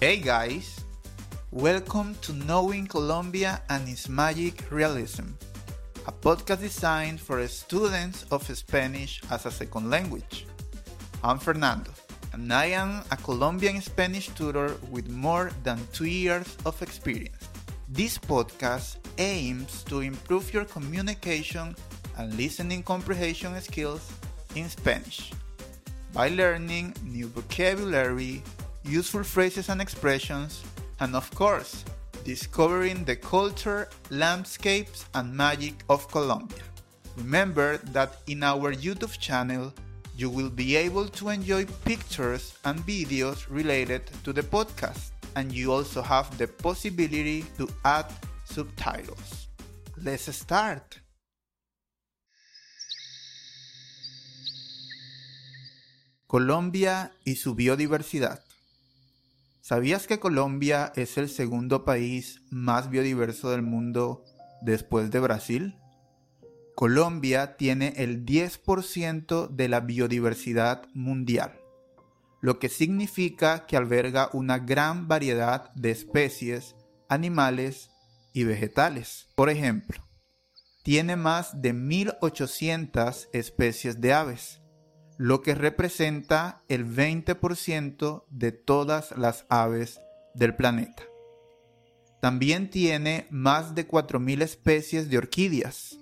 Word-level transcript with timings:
Hey 0.00 0.18
guys, 0.18 0.78
welcome 1.50 2.14
to 2.22 2.32
Knowing 2.32 2.86
Colombia 2.86 3.60
and 3.68 3.88
its 3.88 4.08
Magic 4.08 4.62
Realism, 4.70 5.26
a 6.06 6.12
podcast 6.12 6.60
designed 6.60 7.18
for 7.18 7.44
students 7.48 8.24
of 8.30 8.46
Spanish 8.46 9.20
as 9.28 9.44
a 9.44 9.50
second 9.50 9.90
language. 9.90 10.46
I'm 11.24 11.40
Fernando, 11.40 11.90
and 12.32 12.52
I 12.52 12.66
am 12.66 13.02
a 13.10 13.16
Colombian 13.16 13.80
Spanish 13.80 14.28
tutor 14.28 14.76
with 14.88 15.10
more 15.10 15.50
than 15.64 15.80
two 15.92 16.06
years 16.06 16.46
of 16.64 16.80
experience. 16.80 17.48
This 17.88 18.18
podcast 18.18 18.98
aims 19.18 19.82
to 19.90 19.98
improve 19.98 20.54
your 20.54 20.64
communication 20.64 21.74
and 22.16 22.32
listening 22.34 22.84
comprehension 22.84 23.60
skills 23.60 24.12
in 24.54 24.68
Spanish 24.68 25.32
by 26.14 26.28
learning 26.28 26.94
new 27.02 27.26
vocabulary 27.26 28.44
useful 28.88 29.22
phrases 29.22 29.68
and 29.68 29.80
expressions, 29.80 30.64
and 31.00 31.14
of 31.14 31.30
course, 31.34 31.84
discovering 32.24 33.04
the 33.04 33.16
culture, 33.16 33.88
landscapes, 34.10 35.06
and 35.14 35.34
magic 35.34 35.74
of 35.88 36.10
Colombia. 36.10 36.62
Remember 37.16 37.78
that 37.92 38.16
in 38.26 38.42
our 38.42 38.72
YouTube 38.72 39.18
channel, 39.18 39.72
you 40.16 40.30
will 40.30 40.50
be 40.50 40.74
able 40.74 41.06
to 41.06 41.28
enjoy 41.28 41.64
pictures 41.84 42.56
and 42.64 42.80
videos 42.80 43.46
related 43.48 44.02
to 44.24 44.32
the 44.32 44.42
podcast, 44.42 45.10
and 45.36 45.52
you 45.52 45.72
also 45.72 46.02
have 46.02 46.36
the 46.38 46.48
possibility 46.48 47.44
to 47.56 47.68
add 47.84 48.06
subtitles. 48.44 49.48
Let's 50.02 50.34
start! 50.34 51.00
Colombia 56.26 57.10
y 57.24 57.36
su 57.36 57.54
biodiversidad. 57.54 58.47
¿Sabías 59.68 60.06
que 60.06 60.18
Colombia 60.18 60.94
es 60.96 61.18
el 61.18 61.28
segundo 61.28 61.84
país 61.84 62.40
más 62.48 62.88
biodiverso 62.88 63.50
del 63.50 63.60
mundo 63.60 64.24
después 64.62 65.10
de 65.10 65.20
Brasil? 65.20 65.76
Colombia 66.74 67.58
tiene 67.58 67.92
el 67.98 68.24
10% 68.24 69.48
de 69.50 69.68
la 69.68 69.80
biodiversidad 69.80 70.88
mundial, 70.94 71.60
lo 72.40 72.58
que 72.58 72.70
significa 72.70 73.66
que 73.66 73.76
alberga 73.76 74.30
una 74.32 74.58
gran 74.58 75.06
variedad 75.06 75.70
de 75.74 75.90
especies, 75.90 76.74
animales 77.10 77.90
y 78.32 78.44
vegetales. 78.44 79.28
Por 79.34 79.50
ejemplo, 79.50 80.02
tiene 80.82 81.16
más 81.16 81.60
de 81.60 81.74
1.800 81.74 83.28
especies 83.34 84.00
de 84.00 84.14
aves, 84.14 84.62
lo 85.18 85.42
que 85.42 85.56
representa 85.56 86.62
el 86.68 86.86
20% 86.86 88.24
de 88.30 88.52
todas 88.52 89.16
las 89.18 89.46
aves 89.48 90.00
del 90.34 90.54
planeta. 90.54 91.02
También 92.20 92.70
tiene 92.70 93.26
más 93.30 93.74
de 93.74 93.86
4.000 93.86 94.42
especies 94.42 95.10
de 95.10 95.18
orquídeas, 95.18 95.98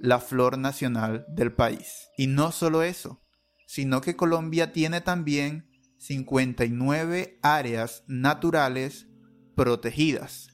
la 0.00 0.18
flor 0.18 0.58
nacional 0.58 1.24
del 1.28 1.52
país. 1.52 2.10
Y 2.16 2.26
no 2.26 2.50
solo 2.50 2.82
eso, 2.82 3.22
sino 3.66 4.00
que 4.00 4.16
Colombia 4.16 4.72
tiene 4.72 5.00
también 5.00 5.70
59 5.98 7.38
áreas 7.42 8.02
naturales 8.08 9.06
protegidas, 9.54 10.48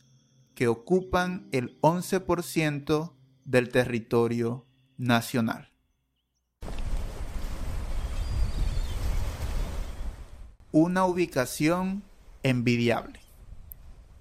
que 0.54 0.68
ocupan 0.68 1.48
el 1.50 1.80
11% 1.80 3.14
del 3.44 3.70
territorio 3.70 4.66
nacional. 4.98 5.71
Una 10.72 11.04
ubicación 11.04 12.02
envidiable. 12.42 13.20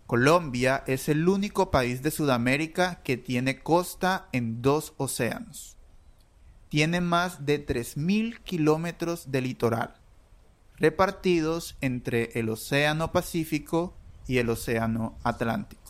Colombia 0.06 0.84
es 0.88 1.08
el 1.08 1.28
único 1.30 1.72
país 1.72 2.02
de 2.04 2.12
Sudamérica 2.12 3.02
que 3.04 3.16
tiene 3.16 3.60
costa 3.60 4.28
en 4.34 4.62
dos 4.62 4.94
océanos. 4.98 5.78
Tiene 6.68 7.00
más 7.00 7.46
de 7.46 7.66
3.000 7.66 8.40
kilómetros 8.44 9.32
de 9.32 9.42
litoral, 9.42 9.96
repartidos 10.76 11.78
entre 11.80 12.32
el 12.38 12.50
Océano 12.50 13.14
Pacífico 13.14 13.96
y 14.28 14.40
el 14.40 14.50
Océano 14.50 15.18
Atlántico. 15.24 15.82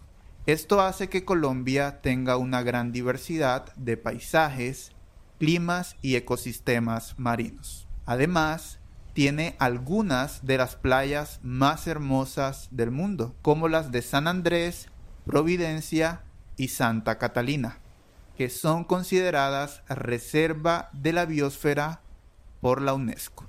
Esto 0.46 0.82
hace 0.82 1.10
que 1.10 1.26
Colombia 1.26 2.02
tenga 2.02 2.38
una 2.38 2.62
gran 2.62 2.92
diversidad 2.92 3.74
de 3.76 3.98
paisajes, 3.98 4.92
climas 5.40 5.96
y 6.02 6.16
ecosistemas 6.16 7.18
marinos. 7.18 7.88
Además, 8.06 8.81
tiene 9.14 9.56
algunas 9.60 10.46
de 10.46 10.58
las 10.58 10.76
playas 10.76 11.40
más 11.44 11.88
hermosas 11.88 12.68
del 12.72 12.92
mundo, 12.92 13.36
como 13.42 13.68
las 13.68 13.92
de 13.92 14.02
San 14.02 14.28
Andrés, 14.28 14.88
Providencia 15.26 16.24
y 16.58 16.70
Santa 16.70 17.18
Catalina, 17.18 17.78
que 18.38 18.50
son 18.50 18.84
consideradas 18.84 19.84
reserva 19.88 20.90
de 20.94 21.14
la 21.14 21.26
biosfera 21.26 22.02
por 22.62 22.82
la 22.82 22.94
UNESCO. 22.94 23.48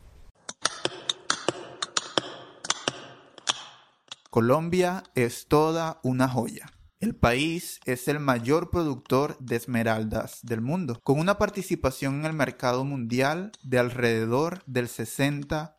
Colombia 4.31 5.05
es 5.15 5.47
toda 5.47 6.01
una 6.03 6.29
joya. 6.29 6.73
El 7.03 7.17
país 7.17 7.81
es 7.85 8.07
el 8.07 8.21
mayor 8.21 8.71
productor 8.71 9.37
de 9.41 9.57
esmeraldas 9.57 10.39
del 10.45 10.61
mundo, 10.61 11.01
con 11.03 11.19
una 11.19 11.37
participación 11.37 12.21
en 12.21 12.27
el 12.27 12.33
mercado 12.33 12.85
mundial 12.85 13.51
de 13.65 13.81
alrededor 13.81 14.63
del 14.67 14.87
60%. 14.87 15.75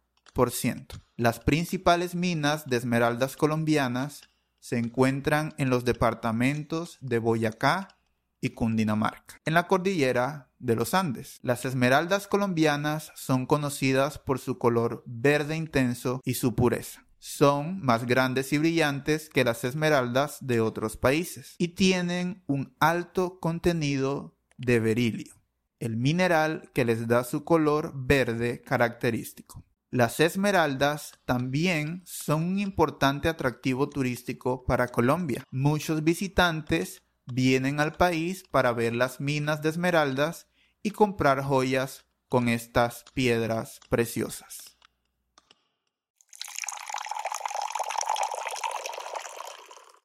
Las 1.16 1.39
principales 1.39 2.13
minas 2.13 2.66
de 2.67 2.75
esmeraldas 2.75 3.38
colombianas 3.38 4.23
se 4.59 4.78
encuentran 4.78 5.53
en 5.57 5.69
los 5.69 5.85
departamentos 5.85 6.97
de 7.00 7.19
Boyacá 7.19 8.00
y 8.41 8.50
Cundinamarca, 8.50 9.39
en 9.45 9.53
la 9.53 9.69
cordillera 9.69 10.51
de 10.59 10.75
los 10.75 10.94
Andes. 10.94 11.39
Las 11.41 11.63
esmeraldas 11.63 12.28
colombianas 12.28 13.13
son 13.16 13.45
conocidas 13.45 14.17
por 14.17 14.39
su 14.39 14.57
color 14.57 15.03
verde 15.06 15.56
intenso 15.56 16.19
y 16.25 16.33
su 16.33 16.53
pureza 16.53 17.06
son 17.23 17.79
más 17.79 18.06
grandes 18.06 18.51
y 18.51 18.57
brillantes 18.57 19.29
que 19.29 19.45
las 19.45 19.63
esmeraldas 19.63 20.39
de 20.41 20.59
otros 20.59 20.97
países 20.97 21.56
y 21.57 21.69
tienen 21.69 22.44
un 22.47 22.75
alto 22.81 23.39
contenido 23.39 24.35
de 24.57 24.81
berilio, 24.81 25.33
el 25.79 25.95
mineral 25.95 26.69
que 26.73 26.83
les 26.83 27.07
da 27.07 27.23
su 27.23 27.45
color 27.45 27.94
verde 27.95 28.62
característico. 28.62 29.63
Las 29.89 30.19
esmeraldas 30.19 31.13
también 31.23 32.01
son 32.06 32.44
un 32.44 32.59
importante 32.59 33.29
atractivo 33.29 33.88
turístico 33.88 34.66
para 34.66 34.89
Colombia. 34.89 35.45
Muchos 35.50 36.03
visitantes 36.03 37.01
vienen 37.25 37.79
al 37.79 37.94
país 37.94 38.44
para 38.51 38.73
ver 38.73 38.95
las 38.95 39.22
minas 39.22 39.62
de 39.62 39.69
esmeraldas 39.69 40.47
y 40.81 40.91
comprar 40.91 41.41
joyas 41.41 42.03
con 42.28 42.50
estas 42.50 43.06
piedras 43.13 43.79
preciosas. 43.89 44.72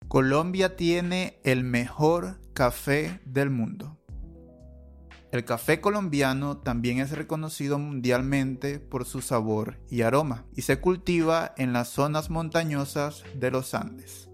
Colombia 0.08 0.74
tiene 0.74 1.38
el 1.44 1.64
mejor 1.64 2.40
café 2.54 3.20
del 3.26 3.50
mundo. 3.50 3.98
El 5.32 5.44
café 5.44 5.82
colombiano 5.82 6.56
también 6.56 6.98
es 6.98 7.10
reconocido 7.10 7.78
mundialmente 7.78 8.80
por 8.80 9.04
su 9.04 9.20
sabor 9.20 9.78
y 9.90 10.00
aroma 10.00 10.46
y 10.56 10.62
se 10.62 10.80
cultiva 10.80 11.52
en 11.58 11.74
las 11.74 11.90
zonas 11.90 12.30
montañosas 12.30 13.22
de 13.34 13.50
los 13.50 13.74
Andes. 13.74 14.30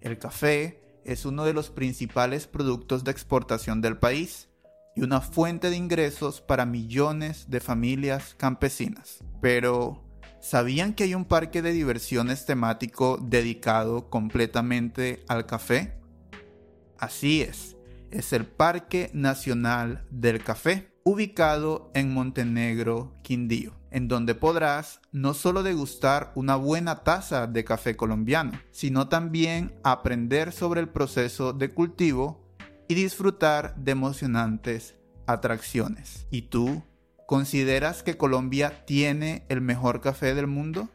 El 0.00 0.20
café 0.20 1.00
es 1.04 1.26
uno 1.26 1.44
de 1.44 1.52
los 1.52 1.70
principales 1.70 2.46
productos 2.46 3.02
de 3.02 3.10
exportación 3.10 3.80
del 3.80 3.98
país 3.98 4.50
y 4.94 5.02
una 5.02 5.20
fuente 5.20 5.68
de 5.68 5.76
ingresos 5.76 6.40
para 6.40 6.64
millones 6.64 7.50
de 7.50 7.58
familias 7.58 8.36
campesinas. 8.36 9.18
Pero, 9.40 10.05
¿Sabían 10.40 10.94
que 10.94 11.04
hay 11.04 11.14
un 11.14 11.24
parque 11.24 11.62
de 11.62 11.72
diversiones 11.72 12.46
temático 12.46 13.18
dedicado 13.20 14.10
completamente 14.10 15.24
al 15.28 15.46
café? 15.46 15.98
Así 16.98 17.42
es, 17.42 17.76
es 18.10 18.32
el 18.32 18.46
Parque 18.46 19.10
Nacional 19.12 20.06
del 20.10 20.42
Café, 20.42 20.92
ubicado 21.04 21.90
en 21.94 22.12
Montenegro, 22.12 23.14
Quindío, 23.22 23.72
en 23.90 24.08
donde 24.08 24.34
podrás 24.34 25.00
no 25.12 25.34
solo 25.34 25.62
degustar 25.62 26.32
una 26.34 26.56
buena 26.56 27.04
taza 27.04 27.46
de 27.46 27.64
café 27.64 27.96
colombiano, 27.96 28.52
sino 28.70 29.08
también 29.08 29.74
aprender 29.84 30.52
sobre 30.52 30.80
el 30.80 30.88
proceso 30.88 31.52
de 31.52 31.72
cultivo 31.72 32.46
y 32.88 32.94
disfrutar 32.94 33.74
de 33.76 33.92
emocionantes 33.92 34.96
atracciones. 35.26 36.26
¿Y 36.30 36.42
tú? 36.42 36.82
¿Consideras 37.26 38.02
que 38.04 38.16
Colombia 38.16 38.86
tiene 38.86 39.44
el 39.48 39.60
mejor 39.60 40.00
café 40.00 40.32
del 40.34 40.46
mundo? 40.46 40.88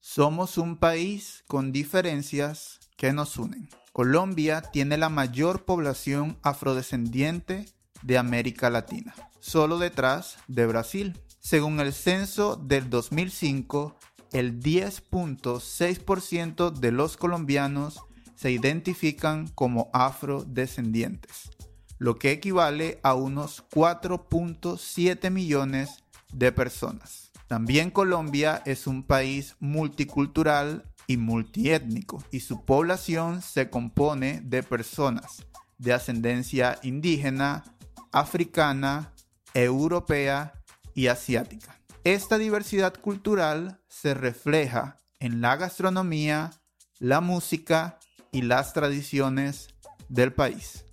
Somos 0.00 0.56
un 0.56 0.78
país 0.78 1.44
con 1.46 1.70
diferencias 1.70 2.80
que 2.96 3.12
nos 3.12 3.36
unen. 3.36 3.68
Colombia 3.92 4.62
tiene 4.62 4.96
la 4.96 5.10
mayor 5.10 5.66
población 5.66 6.38
afrodescendiente 6.42 7.66
de 8.00 8.16
América 8.16 8.70
Latina, 8.70 9.14
solo 9.38 9.76
detrás 9.78 10.38
de 10.48 10.64
Brasil. 10.66 11.20
Según 11.40 11.78
el 11.78 11.92
censo 11.92 12.56
del 12.56 12.88
2005, 12.88 13.98
el 14.32 14.60
10.6% 14.60 16.72
de 16.72 16.90
los 16.90 17.18
colombianos 17.18 18.00
se 18.34 18.50
identifican 18.50 19.48
como 19.48 19.90
afrodescendientes, 19.92 21.50
lo 21.98 22.18
que 22.18 22.32
equivale 22.32 23.00
a 23.02 23.14
unos 23.14 23.64
4.7 23.70 25.30
millones 25.30 26.04
de 26.32 26.52
personas. 26.52 27.32
También 27.46 27.90
Colombia 27.90 28.62
es 28.64 28.86
un 28.86 29.02
país 29.02 29.56
multicultural 29.60 30.90
y 31.06 31.18
multiétnico 31.18 32.24
y 32.30 32.40
su 32.40 32.64
población 32.64 33.42
se 33.42 33.68
compone 33.70 34.40
de 34.42 34.62
personas 34.62 35.44
de 35.78 35.92
ascendencia 35.92 36.78
indígena, 36.82 37.64
africana, 38.12 39.12
europea 39.52 40.54
y 40.94 41.08
asiática. 41.08 41.78
Esta 42.04 42.38
diversidad 42.38 42.94
cultural 42.94 43.80
se 43.88 44.14
refleja 44.14 44.96
en 45.20 45.40
la 45.40 45.56
gastronomía, 45.56 46.50
la 46.98 47.20
música 47.20 47.98
y 48.34 48.42
las 48.42 48.72
tradiciones 48.72 49.68
del 50.08 50.32
país. 50.32 50.84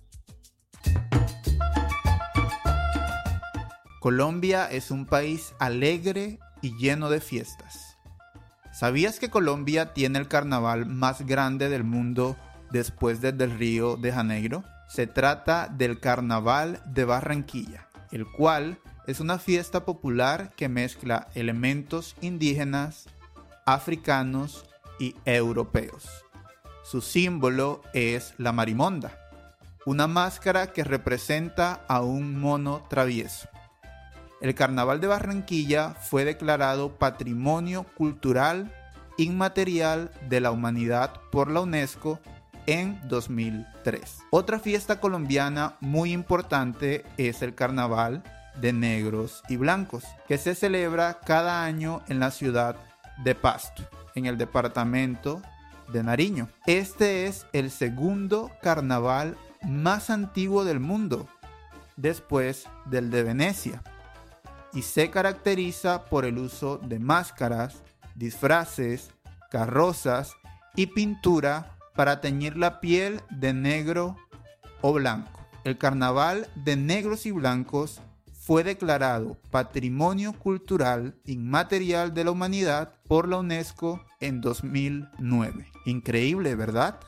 Colombia 4.00 4.70
es 4.70 4.90
un 4.92 5.06
país 5.06 5.52
alegre 5.58 6.38
y 6.60 6.76
lleno 6.78 7.10
de 7.10 7.20
fiestas. 7.20 7.98
¿Sabías 8.72 9.18
que 9.18 9.28
Colombia 9.28 9.92
tiene 9.92 10.20
el 10.20 10.28
carnaval 10.28 10.86
más 10.86 11.26
grande 11.26 11.68
del 11.68 11.84
mundo 11.84 12.36
después 12.70 13.20
del 13.20 13.36
del 13.36 13.58
Río 13.58 13.96
de 13.96 14.12
Janeiro? 14.12 14.64
Se 14.88 15.06
trata 15.06 15.68
del 15.68 15.98
Carnaval 15.98 16.80
de 16.86 17.04
Barranquilla, 17.04 17.88
el 18.12 18.24
cual 18.24 18.78
es 19.06 19.18
una 19.20 19.38
fiesta 19.38 19.84
popular 19.84 20.52
que 20.56 20.68
mezcla 20.68 21.28
elementos 21.34 22.14
indígenas, 22.20 23.06
africanos 23.66 24.64
y 25.00 25.16
europeos. 25.24 26.21
Su 26.92 27.00
símbolo 27.00 27.80
es 27.94 28.34
la 28.36 28.52
marimonda, 28.52 29.18
una 29.86 30.06
máscara 30.06 30.74
que 30.74 30.84
representa 30.84 31.86
a 31.88 32.02
un 32.02 32.38
mono 32.38 32.84
travieso. 32.90 33.48
El 34.42 34.54
Carnaval 34.54 35.00
de 35.00 35.06
Barranquilla 35.06 35.94
fue 35.94 36.26
declarado 36.26 36.98
Patrimonio 36.98 37.86
Cultural 37.96 38.70
Inmaterial 39.16 40.10
de 40.28 40.40
la 40.42 40.50
Humanidad 40.50 41.14
por 41.30 41.50
la 41.50 41.62
UNESCO 41.62 42.20
en 42.66 43.00
2003. 43.08 44.18
Otra 44.28 44.58
fiesta 44.58 45.00
colombiana 45.00 45.76
muy 45.80 46.12
importante 46.12 47.06
es 47.16 47.40
el 47.40 47.54
Carnaval 47.54 48.22
de 48.60 48.74
Negros 48.74 49.42
y 49.48 49.56
Blancos, 49.56 50.04
que 50.28 50.36
se 50.36 50.54
celebra 50.54 51.20
cada 51.24 51.64
año 51.64 52.02
en 52.08 52.20
la 52.20 52.30
ciudad 52.30 52.76
de 53.24 53.34
Pasto, 53.34 53.82
en 54.14 54.26
el 54.26 54.36
departamento 54.36 55.40
de 55.88 56.02
Nariño. 56.02 56.48
Este 56.66 57.26
es 57.26 57.46
el 57.52 57.70
segundo 57.70 58.50
carnaval 58.62 59.36
más 59.62 60.10
antiguo 60.10 60.64
del 60.64 60.80
mundo, 60.80 61.28
después 61.96 62.66
del 62.86 63.10
de 63.10 63.22
Venecia, 63.22 63.82
y 64.72 64.82
se 64.82 65.10
caracteriza 65.10 66.04
por 66.06 66.24
el 66.24 66.38
uso 66.38 66.78
de 66.78 66.98
máscaras, 66.98 67.82
disfraces, 68.14 69.10
carrozas 69.50 70.34
y 70.74 70.86
pintura 70.86 71.76
para 71.94 72.20
teñir 72.20 72.56
la 72.56 72.80
piel 72.80 73.20
de 73.30 73.52
negro 73.52 74.16
o 74.80 74.92
blanco. 74.92 75.40
El 75.64 75.78
carnaval 75.78 76.48
de 76.54 76.76
negros 76.76 77.26
y 77.26 77.30
blancos 77.30 78.00
fue 78.44 78.64
declarado 78.64 79.38
Patrimonio 79.52 80.32
Cultural 80.32 81.14
Inmaterial 81.26 82.12
de 82.12 82.24
la 82.24 82.32
Humanidad 82.32 83.00
por 83.06 83.28
la 83.28 83.36
UNESCO 83.36 84.04
en 84.18 84.40
2009. 84.40 85.70
Increíble, 85.86 86.56
¿verdad? 86.56 86.98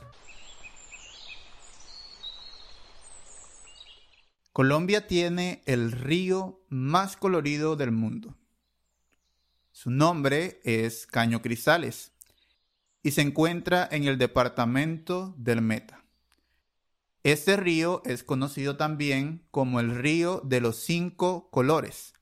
Colombia 4.52 5.08
tiene 5.08 5.64
el 5.66 5.90
río 5.90 6.60
más 6.68 7.16
colorido 7.16 7.74
del 7.74 7.90
mundo. 7.90 8.36
Su 9.72 9.90
nombre 9.90 10.60
es 10.62 11.04
Caño 11.04 11.42
Cristales 11.42 12.12
y 13.02 13.10
se 13.10 13.22
encuentra 13.22 13.88
en 13.90 14.04
el 14.04 14.18
departamento 14.18 15.34
del 15.36 15.62
Meta. 15.62 16.03
Este 17.24 17.56
río 17.56 18.02
es 18.04 18.22
conocido 18.22 18.76
también 18.76 19.46
como 19.50 19.80
el 19.80 19.94
río 19.96 20.42
de 20.44 20.60
los 20.60 20.76
cinco 20.76 21.48
colores 21.50 22.12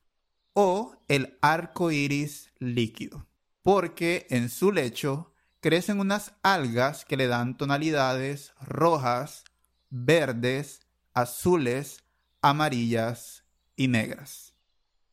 o 0.54 0.94
el 1.08 1.38
arco 1.42 1.90
iris 1.90 2.52
líquido, 2.60 3.26
porque 3.62 4.28
en 4.30 4.48
su 4.48 4.70
lecho 4.70 5.34
crecen 5.58 5.98
unas 5.98 6.34
algas 6.44 7.04
que 7.04 7.16
le 7.16 7.26
dan 7.26 7.56
tonalidades 7.56 8.52
rojas, 8.60 9.42
verdes, 9.90 10.86
azules, 11.14 12.04
amarillas 12.40 13.44
y 13.74 13.88
negras. 13.88 14.54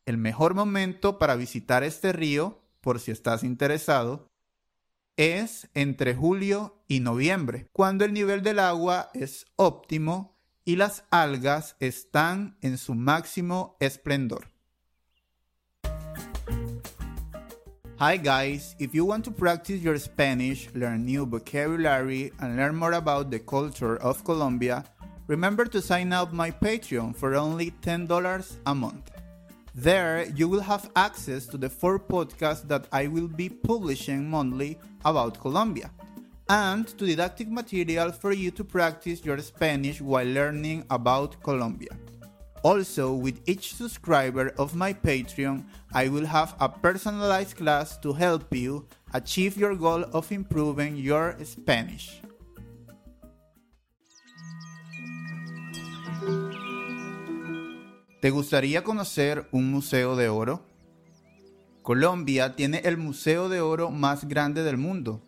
El 0.06 0.18
mejor 0.18 0.54
momento 0.54 1.18
para 1.18 1.34
visitar 1.34 1.82
este 1.82 2.12
río, 2.12 2.62
por 2.80 3.00
si 3.00 3.10
estás 3.10 3.42
interesado, 3.42 4.29
es 5.20 5.68
entre 5.74 6.14
julio 6.14 6.82
y 6.88 7.00
noviembre, 7.00 7.68
cuando 7.74 8.06
el 8.06 8.14
nivel 8.14 8.42
del 8.42 8.58
agua 8.58 9.10
es 9.12 9.44
óptimo 9.56 10.34
y 10.64 10.76
las 10.76 11.04
algas 11.10 11.76
están 11.78 12.56
en 12.62 12.78
su 12.78 12.94
máximo 12.94 13.76
esplendor. 13.80 14.48
Hi 17.98 18.16
guys, 18.16 18.74
if 18.78 18.94
you 18.94 19.04
want 19.04 19.26
to 19.26 19.30
practice 19.30 19.82
your 19.82 19.98
Spanish, 19.98 20.70
learn 20.72 21.04
new 21.04 21.26
vocabulary, 21.26 22.32
and 22.38 22.56
learn 22.56 22.74
more 22.74 22.94
about 22.94 23.30
the 23.30 23.40
culture 23.40 23.98
of 23.98 24.24
Colombia, 24.24 24.86
remember 25.26 25.66
to 25.66 25.82
sign 25.82 26.14
up 26.14 26.32
my 26.32 26.50
Patreon 26.50 27.14
for 27.14 27.34
only 27.34 27.72
$10 27.82 28.56
a 28.64 28.74
month. 28.74 29.19
There, 29.80 30.26
you 30.36 30.46
will 30.46 30.60
have 30.60 30.90
access 30.94 31.46
to 31.46 31.56
the 31.56 31.70
four 31.70 31.98
podcasts 31.98 32.68
that 32.68 32.86
I 32.92 33.06
will 33.06 33.28
be 33.28 33.48
publishing 33.48 34.28
monthly 34.28 34.78
about 35.06 35.40
Colombia, 35.40 35.90
and 36.50 36.86
to 36.98 37.06
didactic 37.06 37.48
material 37.48 38.12
for 38.12 38.32
you 38.32 38.50
to 38.50 38.62
practice 38.62 39.24
your 39.24 39.38
Spanish 39.38 40.02
while 40.02 40.26
learning 40.26 40.84
about 40.90 41.42
Colombia. 41.42 41.96
Also, 42.62 43.14
with 43.14 43.40
each 43.48 43.74
subscriber 43.74 44.52
of 44.58 44.74
my 44.74 44.92
Patreon, 44.92 45.64
I 45.94 46.08
will 46.08 46.26
have 46.26 46.54
a 46.60 46.68
personalized 46.68 47.56
class 47.56 47.96
to 48.00 48.12
help 48.12 48.54
you 48.54 48.86
achieve 49.14 49.56
your 49.56 49.74
goal 49.74 50.04
of 50.12 50.30
improving 50.30 50.94
your 50.98 51.38
Spanish. 51.42 52.20
¿Te 58.20 58.28
gustaría 58.28 58.84
conocer 58.84 59.48
un 59.50 59.70
museo 59.70 60.14
de 60.14 60.28
oro? 60.28 60.62
Colombia 61.80 62.54
tiene 62.54 62.82
el 62.84 62.98
museo 62.98 63.48
de 63.48 63.62
oro 63.62 63.90
más 63.90 64.28
grande 64.28 64.62
del 64.62 64.76
mundo. 64.76 65.22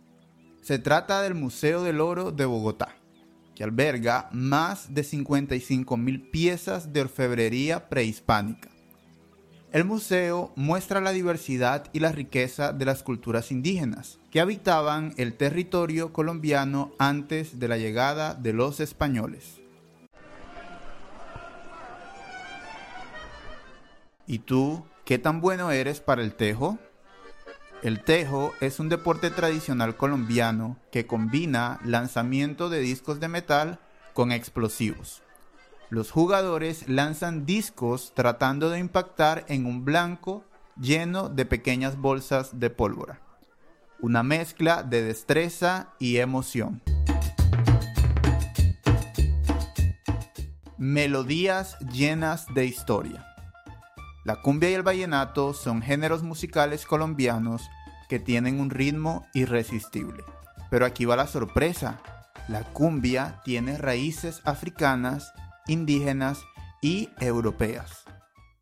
Se 0.61 0.78
trata 0.78 1.22
del 1.22 1.34
Museo 1.34 1.82
del 1.82 2.02
Oro 2.02 2.32
de 2.32 2.44
Bogotá, 2.44 2.94
que 3.54 3.64
alberga 3.64 4.28
más 4.30 4.92
de 4.92 5.04
55 5.04 5.96
mil 5.96 6.20
piezas 6.20 6.92
de 6.92 7.00
orfebrería 7.00 7.88
prehispánica. 7.88 8.68
El 9.72 9.87
museo 9.87 10.52
muestra 10.54 11.00
la 11.00 11.12
diversidad 11.12 11.87
y 11.94 12.00
la 12.00 12.12
riqueza 12.12 12.75
de 12.75 12.84
las 12.84 13.02
culturas 13.02 13.50
indígenas 13.50 14.18
que 14.30 14.40
habitaban 14.40 15.14
el 15.16 15.32
territorio 15.38 16.12
colombiano 16.12 16.92
antes 16.99 17.58
de 17.58 17.68
la 17.68 17.78
llegada 17.78 18.34
de 18.34 18.52
los 18.52 18.80
españoles. 18.80 19.62
¿Y 24.33 24.39
tú 24.39 24.87
qué 25.05 25.19
tan 25.19 25.43
bueno 25.43 25.73
eres 25.73 26.01
para 26.01 26.23
el 26.23 26.33
tejo? 26.33 26.79
El 27.83 28.03
tejo 28.03 28.55
es 28.62 28.81
un 28.81 28.89
deporte 28.89 29.29
tradicional 29.29 29.95
colombiano 29.95 30.79
que 30.91 31.07
combina 31.07 31.79
lanzamiento 31.85 32.71
de 32.71 32.79
discos 32.79 33.21
de 33.21 33.29
metal 33.29 33.79
con 34.15 34.33
explosivos. 34.33 35.23
Los 35.91 36.11
jugadores 36.11 36.89
lanzan 36.89 37.45
discos 37.45 38.15
tratando 38.15 38.71
de 38.71 38.79
impactar 38.79 39.45
en 39.49 39.67
un 39.67 39.85
blanco 39.85 40.47
lleno 40.81 41.29
de 41.29 41.45
pequeñas 41.45 41.99
bolsas 41.99 42.59
de 42.59 42.71
pólvora. 42.71 43.21
Una 44.01 44.23
mezcla 44.23 44.83
de 44.83 45.03
destreza 45.03 45.93
y 45.99 46.17
emoción. 46.17 46.81
Melodías 50.79 51.79
llenas 51.81 52.47
de 52.55 52.65
historia. 52.65 53.27
La 54.25 54.37
cumbia 54.37 54.71
y 54.71 54.75
el 54.75 54.83
vallenato 54.85 55.52
son 55.52 55.83
géneros 55.83 56.23
musicales 56.23 56.87
colombianos 56.87 57.69
que 58.09 58.21
tienen 58.21 58.61
un 58.61 58.71
ritmo 58.71 59.26
irresistible. 59.35 60.23
Pero 60.71 60.87
aquí 60.87 61.05
va 61.05 61.17
la 61.17 61.26
sorpresa. 61.26 62.00
La 62.47 62.62
cumbia 62.62 63.41
tiene 63.45 63.79
raíces 63.79 64.41
africanas, 64.45 65.33
indígenas 65.67 66.41
y 66.81 67.09
europeas. 67.21 68.05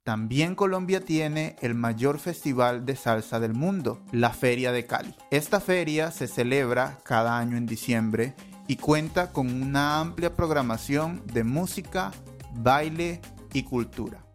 también 0.03 0.55
Colombia 0.55 1.05
tiene 1.05 1.57
el 1.61 1.75
mayor 1.75 2.19
festival 2.19 2.85
de 2.85 2.97
salsa 2.97 3.39
del 3.39 3.55
mundo, 3.55 4.03
la 4.13 4.31
Feria 4.31 4.73
de 4.73 4.85
Cali. 4.87 5.15
Esta 5.31 5.61
feria 5.61 6.11
se 6.11 6.27
celebra 6.27 6.99
cada 7.05 7.39
año 7.39 7.57
en 7.57 7.67
diciembre 7.67 8.35
y 8.67 8.77
cuenta 8.77 9.31
con 9.31 9.63
una 9.63 10.01
amplia 10.01 10.35
programación 10.35 11.23
de 11.27 11.45
música, 11.45 12.11
baile 12.55 13.21
y 13.53 13.63
cultura. 13.63 14.30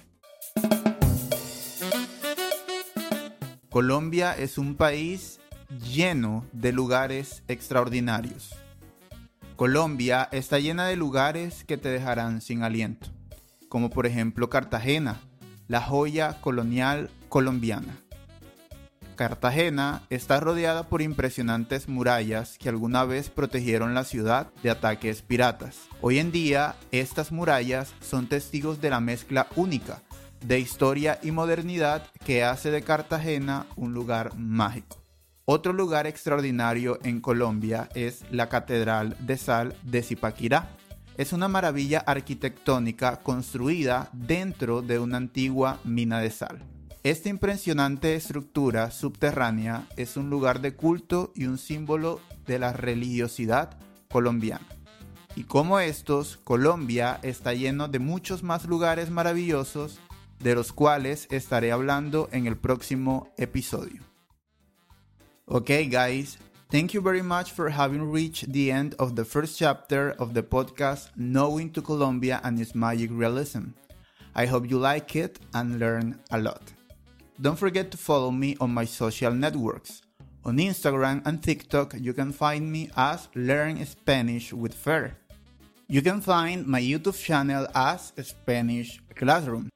Colombia 3.76 4.32
es 4.32 4.58
un 4.58 4.76
país 4.76 5.42
lleno 5.94 6.46
de 6.54 6.72
lugares 6.72 7.44
extraordinarios. 7.50 8.56
Colombia 9.58 10.30
está 10.32 10.60
llena 10.60 10.86
de 10.86 10.96
lugares 10.96 11.66
que 11.66 11.76
te 11.76 11.90
dejarán 11.90 12.40
sin 12.40 12.64
aliento, 12.64 13.08
como 13.68 13.90
por 13.90 14.06
ejemplo 14.06 14.50
Cartagena, 14.50 15.20
la 15.68 15.82
joya 15.82 16.40
colonial 16.40 17.10
colombiana. 17.28 17.98
Cartagena 19.18 20.04
está 20.10 20.40
rodeada 20.40 20.88
por 20.88 21.02
impresionantes 21.02 21.90
murallas 21.90 22.58
que 22.58 22.70
alguna 22.70 23.04
vez 23.04 23.30
protegieron 23.30 23.94
la 23.94 24.06
ciudad 24.06 24.54
de 24.64 24.70
ataques 24.70 25.22
piratas. 25.22 25.80
Hoy 26.00 26.20
en 26.20 26.32
día, 26.32 26.78
estas 26.92 27.34
murallas 27.34 27.94
son 28.00 28.28
testigos 28.28 28.80
de 28.80 28.90
la 28.90 29.02
mezcla 29.02 29.48
única 29.58 30.02
de 30.42 30.60
historia 30.60 31.20
y 31.22 31.32
modernidad 31.32 32.08
que 32.26 32.44
hace 32.44 32.72
de 32.72 32.82
Cartagena 32.82 33.66
un 33.76 33.94
lugar 33.94 34.38
mágico. 34.38 35.02
Otro 35.46 35.74
lugar 35.74 36.08
extraordinario 36.08 37.00
en 37.04 37.22
Colombia 37.22 37.88
es 37.94 38.24
la 38.32 38.50
Catedral 38.50 39.16
de 39.20 39.38
Sal 39.38 39.76
de 39.84 40.02
Zipaquirá. 40.02 40.70
Es 41.18 41.34
una 41.34 41.48
maravilla 41.48 42.00
arquitectónica 42.00 43.18
construida 43.22 44.10
dentro 44.12 44.82
de 44.82 44.98
una 44.98 45.18
antigua 45.18 45.80
mina 45.84 46.20
de 46.20 46.32
sal. 46.32 46.64
Esta 47.04 47.30
impresionante 47.30 48.16
estructura 48.16 48.90
subterránea 48.90 49.88
es 49.96 50.18
un 50.18 50.32
lugar 50.32 50.62
de 50.62 50.74
culto 50.74 51.32
y 51.36 51.46
un 51.46 51.60
símbolo 51.60 52.20
de 52.48 52.58
la 52.58 52.74
religiosidad 52.74 53.78
colombiana. 54.10 54.66
Y 55.36 55.44
como 55.44 55.80
estos, 55.80 56.38
Colombia 56.38 57.20
está 57.22 57.54
lleno 57.54 57.88
de 57.88 58.00
muchos 58.00 58.42
más 58.42 58.66
lugares 58.66 59.12
maravillosos 59.12 60.00
de 60.46 60.54
los 60.54 60.72
cuales 60.72 61.28
estaré 61.32 61.72
hablando 61.72 62.30
en 62.32 62.46
el 62.46 62.56
próximo 62.56 63.34
episodio. 63.36 64.04
Okay, 65.48 65.90
guys, 65.90 66.38
thank 66.70 66.94
you 66.94 67.02
very 67.02 67.24
much 67.24 67.52
for 67.52 67.72
having 67.72 68.12
reached 68.12 68.54
the 68.54 68.72
end 68.72 68.94
of 69.00 69.16
the 69.16 69.26
first 69.26 69.58
chapter 69.58 70.12
of 70.20 70.36
the 70.36 70.44
podcast 70.44 71.10
Knowing 71.16 71.72
to 71.72 71.82
Colombia 71.82 72.42
and 72.44 72.60
its 72.60 72.76
Magic 72.76 73.10
Realism. 73.12 73.74
I 74.36 74.46
hope 74.46 74.70
you 74.70 74.78
like 74.78 75.16
it 75.16 75.40
and 75.56 75.80
learn 75.80 76.20
a 76.30 76.38
lot. 76.38 76.62
Don't 77.42 77.58
forget 77.58 77.90
to 77.90 77.98
follow 77.98 78.30
me 78.30 78.56
on 78.62 78.72
my 78.72 78.86
social 78.86 79.34
networks. 79.34 80.04
On 80.44 80.56
Instagram 80.58 81.26
and 81.26 81.42
TikTok, 81.42 81.96
you 82.00 82.14
can 82.14 82.32
find 82.32 82.72
me 82.72 82.92
as 82.96 83.30
Learn 83.34 83.84
Spanish 83.84 84.54
with 84.54 84.76
Fer. 84.76 85.18
You 85.88 86.04
can 86.04 86.22
find 86.22 86.68
my 86.68 86.82
YouTube 86.82 87.18
channel 87.18 87.66
as 87.74 88.14
Spanish 88.22 89.02
Classroom. 89.16 89.70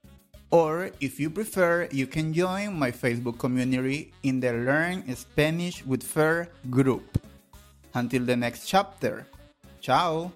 Or 0.51 0.89
if 0.99 1.19
you 1.19 1.29
prefer, 1.29 1.87
you 1.91 2.07
can 2.07 2.33
join 2.33 2.73
my 2.73 2.89
Facebook 2.91 3.37
community 3.37 4.11
in 4.23 4.39
the 4.39 4.53
Learn 4.53 5.05
Spanish 5.15 5.85
with 5.85 6.01
Fair 6.01 6.49
group. 6.69 7.21
Until 7.93 8.25
the 8.25 8.35
next 8.35 8.65
chapter. 8.65 9.25
Ciao! 9.81 10.31